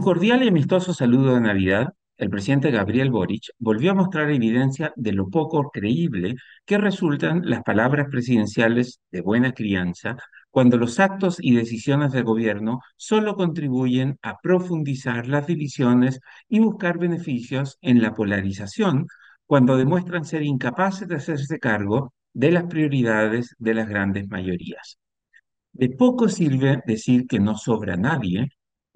su 0.00 0.04
cordial 0.04 0.42
y 0.42 0.48
amistoso 0.48 0.94
saludo 0.94 1.34
de 1.34 1.42
Navidad, 1.42 1.88
el 2.16 2.30
presidente 2.30 2.70
Gabriel 2.70 3.10
Boric 3.10 3.50
volvió 3.58 3.90
a 3.90 3.94
mostrar 3.94 4.30
evidencia 4.30 4.94
de 4.96 5.12
lo 5.12 5.28
poco 5.28 5.70
creíble 5.70 6.36
que 6.64 6.78
resultan 6.78 7.42
las 7.44 7.62
palabras 7.64 8.06
presidenciales 8.10 9.02
de 9.10 9.20
buena 9.20 9.52
crianza 9.52 10.16
cuando 10.48 10.78
los 10.78 10.98
actos 11.00 11.36
y 11.38 11.54
decisiones 11.54 12.12
del 12.12 12.24
gobierno 12.24 12.80
solo 12.96 13.34
contribuyen 13.34 14.18
a 14.22 14.38
profundizar 14.42 15.26
las 15.26 15.46
divisiones 15.46 16.20
y 16.48 16.60
buscar 16.60 16.98
beneficios 16.98 17.76
en 17.82 18.00
la 18.00 18.14
polarización, 18.14 19.06
cuando 19.44 19.76
demuestran 19.76 20.24
ser 20.24 20.42
incapaces 20.42 21.08
de 21.08 21.16
hacerse 21.16 21.58
cargo 21.58 22.14
de 22.32 22.52
las 22.52 22.64
prioridades 22.64 23.54
de 23.58 23.74
las 23.74 23.86
grandes 23.86 24.26
mayorías. 24.30 24.98
De 25.72 25.90
poco 25.90 26.30
sirve 26.30 26.82
decir 26.86 27.26
que 27.26 27.38
no 27.38 27.58
sobra 27.58 27.98
nadie 27.98 28.48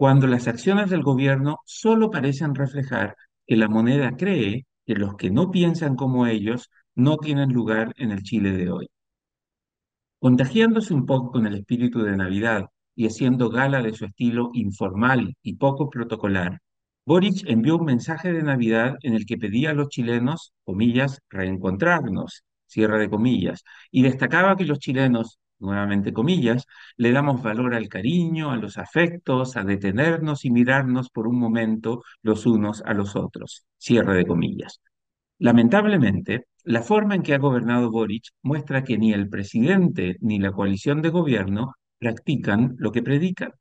cuando 0.04 0.26
las 0.26 0.48
acciones 0.48 0.90
del 0.90 1.02
gobierno 1.02 1.60
solo 1.64 2.10
parecen 2.10 2.54
reflejar 2.54 3.16
que 3.46 3.56
la 3.56 3.68
moneda 3.68 4.18
cree 4.18 4.66
que 4.84 4.96
los 4.96 5.16
que 5.16 5.30
no 5.30 5.50
piensan 5.50 5.96
como 5.96 6.26
ellos 6.26 6.70
no 6.94 7.16
tienen 7.16 7.54
lugar 7.54 7.94
en 7.96 8.10
el 8.10 8.22
Chile 8.22 8.52
de 8.52 8.70
hoy. 8.70 8.90
Contagiándose 10.18 10.92
un 10.92 11.06
poco 11.06 11.30
con 11.32 11.46
el 11.46 11.54
espíritu 11.54 12.02
de 12.02 12.18
Navidad 12.18 12.66
y 12.94 13.06
haciendo 13.06 13.48
gala 13.48 13.80
de 13.80 13.94
su 13.94 14.04
estilo 14.04 14.50
informal 14.52 15.36
y 15.42 15.56
poco 15.56 15.88
protocolar, 15.88 16.60
Boric 17.06 17.42
envió 17.46 17.78
un 17.78 17.86
mensaje 17.86 18.30
de 18.30 18.42
Navidad 18.42 18.96
en 19.00 19.14
el 19.14 19.24
que 19.24 19.38
pedía 19.38 19.70
a 19.70 19.72
los 19.72 19.88
chilenos, 19.88 20.52
comillas, 20.64 21.22
reencontrarnos, 21.30 22.44
cierre 22.66 22.98
de 22.98 23.08
comillas, 23.08 23.64
y 23.90 24.02
destacaba 24.02 24.54
que 24.54 24.66
los 24.66 24.80
chilenos, 24.80 25.38
nuevamente 25.64 26.12
comillas, 26.12 26.66
le 26.96 27.12
damos 27.12 27.42
valor 27.42 27.74
al 27.74 27.88
cariño, 27.88 28.50
a 28.52 28.56
los 28.56 28.78
afectos, 28.78 29.56
a 29.56 29.64
detenernos 29.64 30.44
y 30.44 30.50
mirarnos 30.50 31.10
por 31.10 31.26
un 31.26 31.38
momento 31.38 32.02
los 32.22 32.46
unos 32.46 32.82
a 32.82 32.94
los 32.94 33.16
otros, 33.16 33.66
cierre 33.78 34.16
de 34.16 34.26
comillas. 34.26 34.80
Lamentablemente, 35.38 36.46
la 36.64 36.82
forma 36.82 37.14
en 37.14 37.22
que 37.22 37.34
ha 37.34 37.38
gobernado 37.38 37.90
Boric 37.90 38.30
muestra 38.42 38.84
que 38.84 38.96
ni 38.98 39.12
el 39.12 39.28
presidente 39.28 40.16
ni 40.20 40.38
la 40.38 40.52
coalición 40.52 41.02
de 41.02 41.10
gobierno 41.10 41.74
practican 41.98 42.74
lo 42.78 42.92
que 42.92 43.02
predican. 43.02 43.52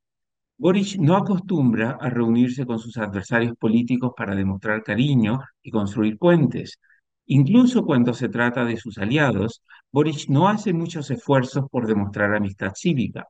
Boric 0.56 0.96
no 0.98 1.16
acostumbra 1.16 1.98
a 2.00 2.08
reunirse 2.10 2.64
con 2.64 2.78
sus 2.78 2.96
adversarios 2.96 3.56
políticos 3.56 4.12
para 4.16 4.34
demostrar 4.34 4.82
cariño 4.82 5.40
y 5.62 5.70
construir 5.70 6.16
puentes. 6.18 6.78
Incluso 7.26 7.84
cuando 7.84 8.12
se 8.14 8.28
trata 8.28 8.64
de 8.64 8.76
sus 8.76 8.98
aliados, 8.98 9.62
Boric 9.90 10.28
no 10.28 10.48
hace 10.48 10.72
muchos 10.72 11.10
esfuerzos 11.10 11.64
por 11.70 11.86
demostrar 11.86 12.34
amistad 12.34 12.72
cívica. 12.74 13.26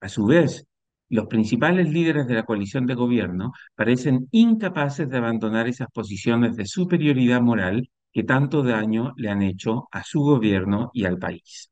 A 0.00 0.08
su 0.08 0.26
vez, 0.26 0.66
los 1.08 1.26
principales 1.26 1.88
líderes 1.90 2.26
de 2.26 2.34
la 2.34 2.44
coalición 2.44 2.86
de 2.86 2.94
gobierno 2.94 3.52
parecen 3.74 4.28
incapaces 4.32 5.08
de 5.08 5.16
abandonar 5.16 5.66
esas 5.68 5.88
posiciones 5.92 6.56
de 6.56 6.66
superioridad 6.66 7.40
moral 7.40 7.88
que 8.12 8.24
tanto 8.24 8.62
daño 8.62 9.14
le 9.16 9.30
han 9.30 9.42
hecho 9.42 9.88
a 9.92 10.02
su 10.04 10.20
gobierno 10.20 10.90
y 10.92 11.04
al 11.04 11.18
país. 11.18 11.70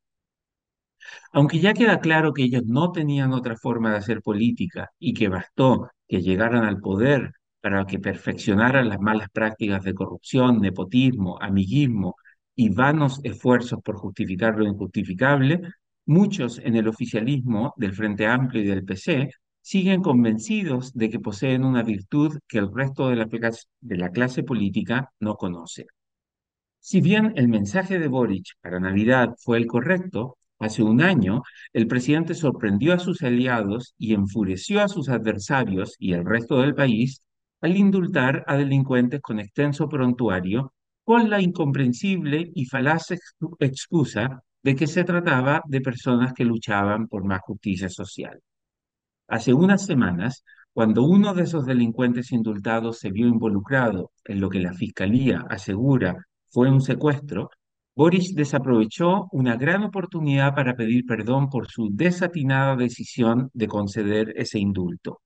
Aunque 1.32 1.60
ya 1.60 1.74
queda 1.74 2.00
claro 2.00 2.32
que 2.32 2.42
ellos 2.44 2.62
no 2.66 2.90
tenían 2.92 3.32
otra 3.32 3.56
forma 3.56 3.90
de 3.90 3.98
hacer 3.98 4.22
política 4.22 4.90
y 4.98 5.14
que 5.14 5.28
bastó 5.28 5.90
que 6.08 6.20
llegaran 6.22 6.64
al 6.64 6.80
poder 6.80 7.32
para 7.66 7.84
que 7.84 7.98
perfeccionaran 7.98 8.88
las 8.88 9.00
malas 9.00 9.28
prácticas 9.28 9.82
de 9.82 9.92
corrupción, 9.92 10.60
nepotismo, 10.60 11.36
amiguismo 11.42 12.14
y 12.54 12.68
vanos 12.68 13.20
esfuerzos 13.24 13.80
por 13.82 13.96
justificar 13.96 14.56
lo 14.56 14.68
injustificable, 14.68 15.62
muchos 16.04 16.60
en 16.60 16.76
el 16.76 16.86
oficialismo 16.86 17.74
del 17.76 17.92
Frente 17.92 18.24
Amplio 18.24 18.62
y 18.62 18.66
del 18.66 18.84
PC 18.84 19.30
siguen 19.60 20.00
convencidos 20.00 20.92
de 20.92 21.10
que 21.10 21.18
poseen 21.18 21.64
una 21.64 21.82
virtud 21.82 22.38
que 22.46 22.58
el 22.58 22.72
resto 22.72 23.08
de 23.08 23.16
la, 23.16 23.26
de 23.80 23.96
la 23.96 24.10
clase 24.10 24.44
política 24.44 25.10
no 25.18 25.34
conoce. 25.34 25.86
Si 26.78 27.00
bien 27.00 27.32
el 27.34 27.48
mensaje 27.48 27.98
de 27.98 28.06
Boric 28.06 28.46
para 28.60 28.78
Navidad 28.78 29.34
fue 29.40 29.58
el 29.58 29.66
correcto, 29.66 30.38
hace 30.60 30.84
un 30.84 31.02
año 31.02 31.42
el 31.72 31.88
presidente 31.88 32.34
sorprendió 32.36 32.94
a 32.94 33.00
sus 33.00 33.22
aliados 33.22 33.96
y 33.98 34.14
enfureció 34.14 34.82
a 34.82 34.88
sus 34.88 35.08
adversarios 35.08 35.96
y 35.98 36.12
el 36.12 36.24
resto 36.24 36.60
del 36.60 36.76
país 36.76 37.24
al 37.60 37.76
indultar 37.76 38.44
a 38.46 38.56
delincuentes 38.56 39.20
con 39.20 39.40
extenso 39.40 39.88
prontuario 39.88 40.72
con 41.04 41.30
la 41.30 41.40
incomprensible 41.40 42.50
y 42.54 42.66
falaz 42.66 43.12
excusa 43.60 44.42
de 44.62 44.74
que 44.74 44.88
se 44.88 45.04
trataba 45.04 45.62
de 45.66 45.80
personas 45.80 46.32
que 46.32 46.44
luchaban 46.44 47.06
por 47.06 47.24
más 47.24 47.40
justicia 47.42 47.88
social. 47.88 48.40
Hace 49.28 49.54
unas 49.54 49.86
semanas, 49.86 50.42
cuando 50.72 51.04
uno 51.04 51.32
de 51.34 51.44
esos 51.44 51.64
delincuentes 51.64 52.32
indultados 52.32 52.98
se 52.98 53.10
vio 53.10 53.28
involucrado 53.28 54.10
en 54.24 54.40
lo 54.40 54.50
que 54.50 54.58
la 54.58 54.74
Fiscalía 54.74 55.44
asegura 55.48 56.16
fue 56.48 56.70
un 56.70 56.80
secuestro, 56.80 57.50
Boris 57.94 58.34
desaprovechó 58.34 59.28
una 59.32 59.56
gran 59.56 59.84
oportunidad 59.84 60.54
para 60.54 60.74
pedir 60.74 61.06
perdón 61.06 61.48
por 61.48 61.68
su 61.68 61.88
desatinada 61.92 62.76
decisión 62.76 63.48
de 63.54 63.68
conceder 63.68 64.32
ese 64.36 64.58
indulto. 64.58 65.20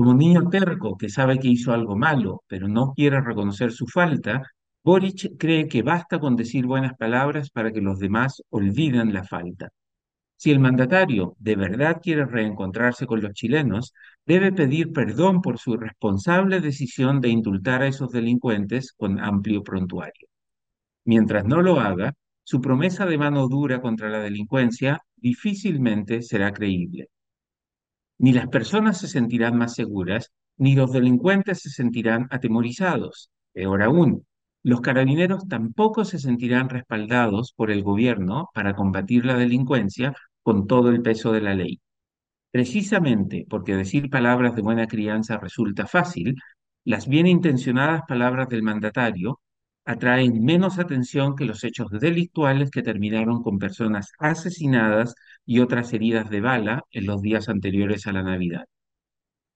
Como 0.00 0.14
niño 0.14 0.48
terco 0.48 0.96
que 0.96 1.10
sabe 1.10 1.38
que 1.38 1.48
hizo 1.48 1.74
algo 1.74 1.94
malo, 1.94 2.42
pero 2.46 2.66
no 2.68 2.94
quiere 2.94 3.20
reconocer 3.20 3.70
su 3.70 3.86
falta, 3.86 4.42
Boric 4.82 5.36
cree 5.38 5.68
que 5.68 5.82
basta 5.82 6.18
con 6.18 6.36
decir 6.36 6.64
buenas 6.64 6.94
palabras 6.96 7.50
para 7.50 7.70
que 7.70 7.82
los 7.82 7.98
demás 7.98 8.42
olviden 8.48 9.12
la 9.12 9.24
falta. 9.24 9.68
Si 10.36 10.50
el 10.50 10.58
mandatario 10.58 11.36
de 11.38 11.54
verdad 11.54 12.00
quiere 12.02 12.24
reencontrarse 12.24 13.04
con 13.04 13.20
los 13.20 13.34
chilenos, 13.34 13.92
debe 14.24 14.52
pedir 14.52 14.90
perdón 14.90 15.42
por 15.42 15.58
su 15.58 15.74
irresponsable 15.74 16.62
decisión 16.62 17.20
de 17.20 17.28
indultar 17.28 17.82
a 17.82 17.86
esos 17.86 18.10
delincuentes 18.10 18.94
con 18.96 19.20
amplio 19.20 19.62
prontuario. 19.62 20.28
Mientras 21.04 21.44
no 21.44 21.60
lo 21.60 21.78
haga, 21.78 22.14
su 22.42 22.62
promesa 22.62 23.04
de 23.04 23.18
mano 23.18 23.48
dura 23.48 23.82
contra 23.82 24.08
la 24.08 24.20
delincuencia 24.20 25.02
difícilmente 25.16 26.22
será 26.22 26.54
creíble. 26.54 27.10
Ni 28.20 28.32
las 28.34 28.48
personas 28.48 28.98
se 28.98 29.08
sentirán 29.08 29.56
más 29.56 29.74
seguras, 29.74 30.30
ni 30.58 30.74
los 30.74 30.92
delincuentes 30.92 31.60
se 31.60 31.70
sentirán 31.70 32.26
atemorizados. 32.30 33.30
Peor 33.54 33.82
aún, 33.82 34.26
los 34.62 34.82
carabineros 34.82 35.48
tampoco 35.48 36.04
se 36.04 36.18
sentirán 36.18 36.68
respaldados 36.68 37.54
por 37.56 37.70
el 37.70 37.82
gobierno 37.82 38.50
para 38.52 38.74
combatir 38.76 39.24
la 39.24 39.36
delincuencia 39.36 40.12
con 40.42 40.66
todo 40.66 40.90
el 40.90 41.00
peso 41.00 41.32
de 41.32 41.40
la 41.40 41.54
ley. 41.54 41.80
Precisamente 42.50 43.46
porque 43.48 43.74
decir 43.74 44.10
palabras 44.10 44.54
de 44.54 44.60
buena 44.60 44.86
crianza 44.86 45.38
resulta 45.38 45.86
fácil, 45.86 46.34
las 46.84 47.08
bien 47.08 47.26
intencionadas 47.26 48.02
palabras 48.06 48.50
del 48.50 48.62
mandatario 48.62 49.40
atraen 49.84 50.42
menos 50.44 50.78
atención 50.78 51.36
que 51.36 51.44
los 51.44 51.64
hechos 51.64 51.90
delictuales 51.90 52.70
que 52.70 52.82
terminaron 52.82 53.42
con 53.42 53.58
personas 53.58 54.12
asesinadas 54.18 55.14
y 55.44 55.60
otras 55.60 55.92
heridas 55.92 56.30
de 56.30 56.40
bala 56.40 56.82
en 56.92 57.06
los 57.06 57.22
días 57.22 57.48
anteriores 57.48 58.06
a 58.06 58.12
la 58.12 58.22
Navidad. 58.22 58.64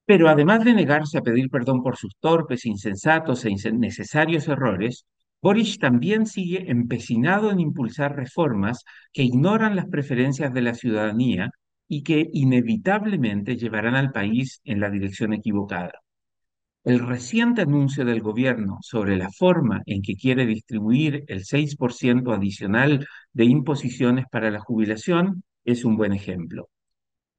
Pero 0.05 0.29
además 0.29 0.63
de 0.63 0.73
negarse 0.73 1.17
a 1.17 1.21
pedir 1.21 1.49
perdón 1.49 1.81
por 1.83 1.97
sus 1.97 2.15
torpes, 2.19 2.65
insensatos 2.65 3.45
e 3.45 3.51
innecesarios 3.51 4.47
errores, 4.47 5.05
Boris 5.41 5.77
también 5.79 6.25
sigue 6.25 6.71
empecinado 6.71 7.51
en 7.51 7.59
impulsar 7.59 8.15
reformas 8.15 8.83
que 9.13 9.23
ignoran 9.23 9.75
las 9.75 9.85
preferencias 9.87 10.53
de 10.53 10.61
la 10.61 10.73
ciudadanía 10.73 11.51
y 11.87 12.03
que 12.03 12.29
inevitablemente 12.33 13.55
llevarán 13.57 13.95
al 13.95 14.11
país 14.11 14.61
en 14.63 14.79
la 14.79 14.89
dirección 14.89 15.33
equivocada. 15.33 16.04
El 16.85 16.99
reciente 16.99 17.63
anuncio 17.63 18.05
del 18.05 18.21
gobierno 18.21 18.77
sobre 18.81 19.17
la 19.17 19.31
forma 19.31 19.81
en 19.87 20.03
que 20.03 20.15
quiere 20.15 20.45
distribuir 20.45 21.23
el 21.27 21.43
6% 21.43 22.31
adicional 22.31 23.07
de 23.33 23.45
imposiciones 23.45 24.25
para 24.31 24.51
la 24.51 24.59
jubilación 24.59 25.43
es 25.63 25.83
un 25.83 25.97
buen 25.97 26.13
ejemplo. 26.13 26.69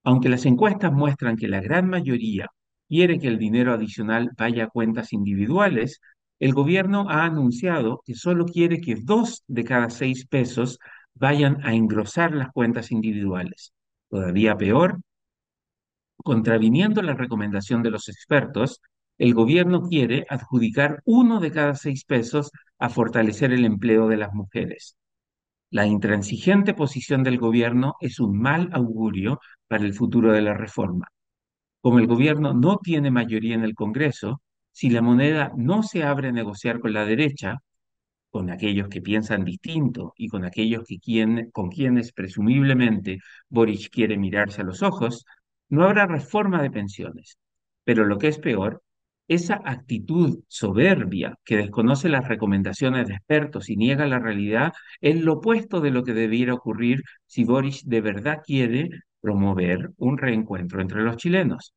Aunque 0.03 0.29
las 0.29 0.47
encuestas 0.47 0.93
muestran 0.93 1.37
que 1.37 1.47
la 1.47 1.61
gran 1.61 1.89
mayoría 1.89 2.49
quiere 2.89 3.21
que 3.21 3.29
el 3.29 3.39
dinero 3.39 3.73
adicional 3.73 4.31
vaya 4.37 4.65
a 4.65 4.69
cuentas 4.69 5.13
individuales, 5.13 6.01
el 6.41 6.53
gobierno 6.53 7.09
ha 7.09 7.25
anunciado 7.25 8.03
que 8.05 8.17
solo 8.17 8.47
quiere 8.47 8.81
que 8.81 8.97
dos 8.97 9.45
de 9.47 9.63
cada 9.63 9.91
seis 9.91 10.27
pesos 10.27 10.81
vayan 11.15 11.65
a 11.65 11.73
engrosar 11.73 12.35
las 12.35 12.51
cuentas 12.51 12.91
individuales. 12.91 13.73
Todavía 14.11 14.57
peor, 14.57 14.99
contraviniendo 16.17 17.01
la 17.01 17.15
recomendación 17.15 17.85
de 17.85 17.93
los 17.93 18.09
expertos, 18.09 18.81
el 19.19 19.35
gobierno 19.35 19.83
quiere 19.89 20.27
adjudicar 20.29 21.03
uno 21.05 21.41
de 21.41 21.51
cada 21.51 21.75
seis 21.75 22.05
pesos 22.05 22.51
a 22.79 22.89
fortalecer 22.89 23.53
el 23.53 23.65
empleo 23.65 24.09
de 24.09 24.17
las 24.17 24.33
mujeres. 24.35 24.97
La 25.71 25.87
intransigente 25.87 26.75
posición 26.75 27.23
del 27.23 27.39
gobierno 27.39 27.95
es 28.01 28.21
un 28.21 28.39
mal 28.39 28.71
augurio 28.73 29.41
para 29.69 29.85
el 29.85 29.95
futuro 29.95 30.33
de 30.33 30.43
la 30.43 30.55
reforma. 30.55 31.09
Como 31.81 31.99
el 31.99 32.07
gobierno 32.07 32.55
no 32.55 32.79
tiene 32.79 33.11
mayoría 33.11 33.55
en 33.55 33.65
el 33.65 33.75
Congreso, 33.75 34.43
si 34.73 34.91
la 34.91 35.03
moneda 35.03 35.53
no 35.57 35.83
se 35.83 36.05
abre 36.05 36.29
a 36.29 36.33
negociar 36.33 36.81
con 36.81 36.93
la 36.93 37.05
derecha, 37.05 37.59
con 38.31 38.51
aquellos 38.51 38.89
que 38.89 39.01
piensan 39.01 39.45
distinto 39.45 40.13
y 40.17 40.29
con 40.29 40.45
aquellos 40.45 40.85
que 40.87 40.99
con 41.53 41.71
quienes 41.71 42.13
presumiblemente 42.13 43.21
Boric 43.49 43.91
quiere 43.91 44.19
mirarse 44.19 44.61
a 44.63 44.65
los 44.65 44.83
ojos, 44.83 45.25
no 45.69 45.85
habrá 45.85 46.07
reforma 46.07 46.63
de 46.63 46.71
pensiones, 46.71 47.39
Pero 47.85 48.05
lo 48.05 48.19
que 48.19 48.29
es 48.29 48.39
peor, 48.39 48.83
esa 49.29 49.61
actitud 49.65 50.41
soberbia 50.49 51.35
que 51.45 51.57
desconoce 51.57 52.09
las 52.09 52.29
recomendaciones 52.29 53.07
de 53.09 53.15
expertos 53.15 53.69
y 53.71 53.77
niega 53.77 54.07
la 54.07 54.19
realidad 54.19 54.73
es 55.01 55.21
lo 55.21 55.35
opuesto 55.35 55.81
de 55.81 55.91
lo 55.91 56.05
que 56.05 56.15
debiera 56.15 56.55
ocurrir 56.55 57.03
si 57.27 57.45
Boris 57.45 57.87
de 57.89 58.01
verdad 58.01 58.43
quiere 58.45 58.91
promover 59.21 59.91
un 59.99 60.19
reencuentro 60.19 60.81
entre 60.81 61.03
los 61.03 61.17
chilenos. 61.17 61.75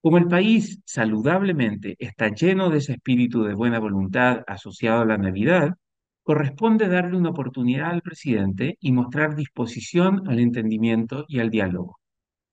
Como 0.00 0.18
el 0.18 0.28
país 0.28 0.80
saludablemente 0.84 1.96
está 1.98 2.28
lleno 2.28 2.70
de 2.70 2.78
ese 2.78 2.92
espíritu 2.92 3.42
de 3.42 3.54
buena 3.54 3.80
voluntad 3.80 4.44
asociado 4.46 5.02
a 5.02 5.06
la 5.06 5.18
Navidad, 5.18 5.74
corresponde 6.22 6.88
darle 6.88 7.16
una 7.16 7.30
oportunidad 7.30 7.90
al 7.90 8.02
presidente 8.02 8.76
y 8.80 8.92
mostrar 8.92 9.34
disposición 9.34 10.28
al 10.28 10.38
entendimiento 10.38 11.24
y 11.26 11.40
al 11.40 11.50
diálogo. 11.50 11.98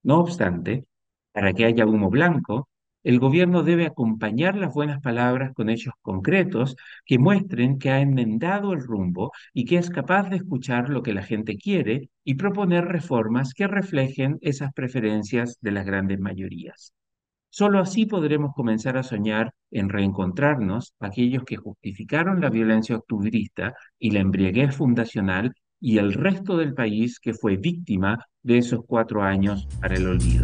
No 0.04 0.20
obstante, 0.20 0.86
para 1.34 1.54
que 1.54 1.66
haya 1.66 1.86
humo 1.86 2.10
blanco, 2.10 2.70
el 3.06 3.20
gobierno 3.20 3.62
debe 3.62 3.86
acompañar 3.86 4.58
las 4.58 4.74
buenas 4.74 5.00
palabras 5.00 5.54
con 5.54 5.70
hechos 5.70 5.94
concretos 6.02 6.76
que 7.06 7.20
muestren 7.20 7.78
que 7.78 7.92
ha 7.92 8.02
enmendado 8.02 8.74
el 8.74 8.82
rumbo 8.82 9.32
y 9.54 9.66
que 9.66 9.78
es 9.78 9.92
capaz 9.92 10.28
de 10.30 10.38
escuchar 10.38 10.90
lo 10.90 11.04
que 11.04 11.14
la 11.14 11.22
gente 11.22 11.56
quiere 11.56 12.10
y 12.24 12.34
proponer 12.34 12.86
reformas 12.86 13.54
que 13.54 13.68
reflejen 13.68 14.40
esas 14.42 14.74
preferencias 14.74 15.60
de 15.62 15.72
las 15.72 15.86
grandes 15.86 16.20
mayorías. 16.20 16.94
Solo 17.52 17.80
así 17.80 18.08
podremos 18.08 18.56
comenzar 18.56 18.98
a 18.98 19.04
soñar 19.04 19.52
en 19.70 19.90
reencontrarnos 19.90 20.96
aquellos 21.00 21.44
que 21.44 21.58
justificaron 21.58 22.42
la 22.42 22.50
violencia 22.50 22.98
octubrista 22.98 23.76
y 24.00 24.12
la 24.12 24.22
embriaguez 24.22 24.76
fundacional 24.76 25.54
y 25.80 26.00
el 26.00 26.12
resto 26.12 26.58
del 26.58 26.74
país 26.74 27.20
que 27.20 27.36
fue 27.36 27.58
víctima 27.58 28.18
de 28.42 28.58
esos 28.58 28.84
cuatro 28.84 29.22
años 29.22 29.68
para 29.80 29.94
el 29.94 30.08
olvido. 30.08 30.44